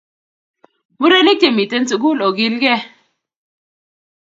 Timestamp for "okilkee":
2.27-2.79